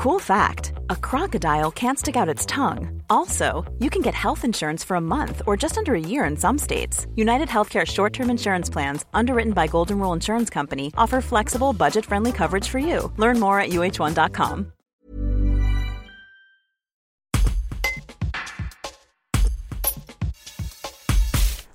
Cool 0.00 0.18
fact 0.18 0.72
a 0.88 0.96
crocodile 0.96 1.70
can't 1.70 1.98
stick 1.98 2.16
out 2.16 2.26
its 2.26 2.46
tongue. 2.46 3.02
Also, 3.10 3.70
you 3.80 3.90
can 3.90 4.00
get 4.00 4.14
health 4.14 4.46
insurance 4.46 4.82
for 4.82 4.94
a 4.94 5.00
month 5.00 5.42
or 5.46 5.58
just 5.58 5.76
under 5.76 5.94
a 5.94 6.00
year 6.00 6.24
in 6.24 6.38
some 6.38 6.56
states. 6.56 7.06
United 7.16 7.48
Healthcare 7.48 7.86
short 7.86 8.14
term 8.14 8.30
insurance 8.30 8.70
plans, 8.70 9.04
underwritten 9.12 9.52
by 9.52 9.66
Golden 9.66 9.98
Rule 9.98 10.14
Insurance 10.14 10.48
Company, 10.48 10.90
offer 10.96 11.20
flexible, 11.20 11.74
budget 11.74 12.06
friendly 12.06 12.32
coverage 12.32 12.66
for 12.66 12.78
you. 12.78 13.12
Learn 13.18 13.38
more 13.38 13.60
at 13.60 13.72
uh1.com. 13.72 14.72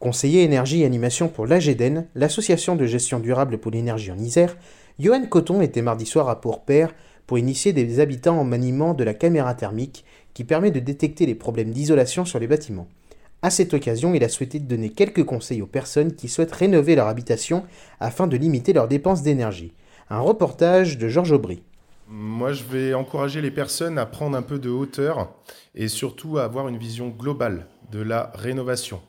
Conseiller 0.00 0.42
énergie 0.42 0.82
et 0.82 0.86
animation 0.86 1.28
pour 1.28 1.46
l'AGEDEN, 1.46 2.08
l'association 2.16 2.74
de 2.74 2.84
gestion 2.84 3.20
durable 3.20 3.58
pour 3.58 3.70
l'énergie 3.70 4.10
en 4.10 4.18
Isère, 4.18 4.56
Johan 4.98 5.24
Coton 5.26 5.60
était 5.60 5.82
mardi 5.82 6.04
soir 6.04 6.28
à 6.28 6.40
Port-Père 6.40 6.92
pour 7.28 7.38
initier 7.38 7.74
des 7.74 8.00
habitants 8.00 8.40
en 8.40 8.44
maniement 8.44 8.94
de 8.94 9.04
la 9.04 9.14
caméra 9.14 9.54
thermique 9.54 10.04
qui 10.32 10.44
permet 10.44 10.70
de 10.70 10.80
détecter 10.80 11.26
les 11.26 11.34
problèmes 11.34 11.70
d'isolation 11.70 12.24
sur 12.24 12.38
les 12.38 12.46
bâtiments. 12.46 12.88
À 13.42 13.50
cette 13.50 13.74
occasion, 13.74 14.14
il 14.14 14.24
a 14.24 14.30
souhaité 14.30 14.58
donner 14.58 14.88
quelques 14.88 15.24
conseils 15.24 15.60
aux 15.60 15.66
personnes 15.66 16.14
qui 16.14 16.28
souhaitent 16.28 16.54
rénover 16.54 16.96
leur 16.96 17.06
habitation 17.06 17.64
afin 18.00 18.26
de 18.26 18.36
limiter 18.38 18.72
leurs 18.72 18.88
dépenses 18.88 19.22
d'énergie. 19.22 19.74
Un 20.08 20.20
reportage 20.20 20.96
de 20.96 21.06
Georges 21.06 21.32
Aubry. 21.32 21.62
Moi, 22.08 22.54
je 22.54 22.64
vais 22.64 22.94
encourager 22.94 23.42
les 23.42 23.50
personnes 23.50 23.98
à 23.98 24.06
prendre 24.06 24.36
un 24.36 24.42
peu 24.42 24.58
de 24.58 24.70
hauteur 24.70 25.30
et 25.74 25.88
surtout 25.88 26.38
à 26.38 26.44
avoir 26.44 26.66
une 26.66 26.78
vision 26.78 27.10
globale 27.10 27.66
de 27.92 28.00
la 28.00 28.32
rénovation. 28.34 29.02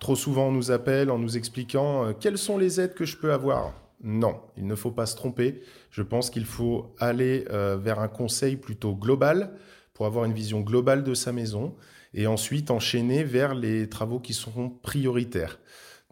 Trop 0.00 0.16
souvent, 0.16 0.48
on 0.48 0.52
nous 0.52 0.70
appelle 0.70 1.10
en 1.10 1.18
nous 1.18 1.38
expliquant 1.38 2.04
euh, 2.04 2.12
quelles 2.12 2.36
sont 2.36 2.58
les 2.58 2.78
aides 2.78 2.92
que 2.92 3.06
je 3.06 3.16
peux 3.16 3.32
avoir? 3.32 3.72
Non, 4.06 4.42
il 4.58 4.66
ne 4.66 4.74
faut 4.74 4.90
pas 4.90 5.06
se 5.06 5.16
tromper. 5.16 5.62
Je 5.90 6.02
pense 6.02 6.28
qu'il 6.28 6.44
faut 6.44 6.94
aller 6.98 7.46
euh, 7.50 7.78
vers 7.80 8.00
un 8.00 8.08
conseil 8.08 8.56
plutôt 8.56 8.94
global 8.94 9.56
pour 9.94 10.04
avoir 10.04 10.26
une 10.26 10.34
vision 10.34 10.60
globale 10.60 11.04
de 11.04 11.14
sa 11.14 11.32
maison 11.32 11.74
et 12.12 12.26
ensuite 12.26 12.70
enchaîner 12.70 13.24
vers 13.24 13.54
les 13.54 13.88
travaux 13.88 14.20
qui 14.20 14.34
seront 14.34 14.68
prioritaires. 14.68 15.58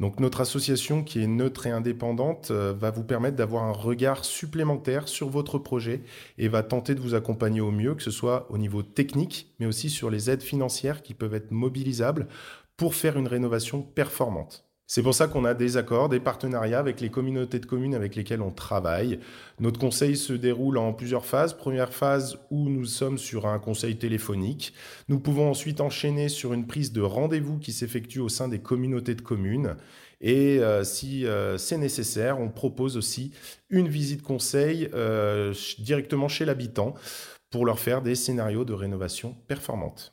Donc 0.00 0.20
notre 0.20 0.40
association 0.40 1.04
qui 1.04 1.22
est 1.22 1.26
neutre 1.26 1.66
et 1.66 1.70
indépendante 1.70 2.50
euh, 2.50 2.72
va 2.72 2.90
vous 2.90 3.04
permettre 3.04 3.36
d'avoir 3.36 3.64
un 3.64 3.72
regard 3.72 4.24
supplémentaire 4.24 5.06
sur 5.06 5.28
votre 5.28 5.58
projet 5.58 6.00
et 6.38 6.48
va 6.48 6.62
tenter 6.62 6.94
de 6.94 7.00
vous 7.00 7.14
accompagner 7.14 7.60
au 7.60 7.70
mieux, 7.70 7.94
que 7.94 8.02
ce 8.02 8.10
soit 8.10 8.50
au 8.50 8.56
niveau 8.56 8.82
technique, 8.82 9.52
mais 9.60 9.66
aussi 9.66 9.90
sur 9.90 10.08
les 10.08 10.30
aides 10.30 10.42
financières 10.42 11.02
qui 11.02 11.12
peuvent 11.12 11.34
être 11.34 11.50
mobilisables 11.50 12.26
pour 12.78 12.94
faire 12.94 13.18
une 13.18 13.28
rénovation 13.28 13.82
performante. 13.82 14.64
C'est 14.94 15.02
pour 15.02 15.14
ça 15.14 15.26
qu'on 15.26 15.46
a 15.46 15.54
des 15.54 15.78
accords, 15.78 16.10
des 16.10 16.20
partenariats 16.20 16.78
avec 16.78 17.00
les 17.00 17.08
communautés 17.08 17.58
de 17.58 17.64
communes 17.64 17.94
avec 17.94 18.14
lesquelles 18.14 18.42
on 18.42 18.50
travaille. 18.50 19.20
Notre 19.58 19.80
conseil 19.80 20.18
se 20.18 20.34
déroule 20.34 20.76
en 20.76 20.92
plusieurs 20.92 21.24
phases. 21.24 21.54
Première 21.54 21.94
phase 21.94 22.36
où 22.50 22.68
nous 22.68 22.84
sommes 22.84 23.16
sur 23.16 23.46
un 23.46 23.58
conseil 23.58 23.96
téléphonique. 23.96 24.74
Nous 25.08 25.18
pouvons 25.18 25.48
ensuite 25.48 25.80
enchaîner 25.80 26.28
sur 26.28 26.52
une 26.52 26.66
prise 26.66 26.92
de 26.92 27.00
rendez-vous 27.00 27.56
qui 27.56 27.72
s'effectue 27.72 28.20
au 28.20 28.28
sein 28.28 28.48
des 28.48 28.58
communautés 28.58 29.14
de 29.14 29.22
communes. 29.22 29.76
Et 30.20 30.58
euh, 30.58 30.84
si 30.84 31.24
euh, 31.24 31.56
c'est 31.56 31.78
nécessaire, 31.78 32.38
on 32.38 32.50
propose 32.50 32.98
aussi 32.98 33.32
une 33.70 33.88
visite 33.88 34.20
conseil 34.20 34.90
euh, 34.92 35.54
directement 35.78 36.28
chez 36.28 36.44
l'habitant 36.44 36.92
pour 37.48 37.64
leur 37.64 37.78
faire 37.78 38.02
des 38.02 38.14
scénarios 38.14 38.66
de 38.66 38.74
rénovation 38.74 39.36
performantes. 39.48 40.12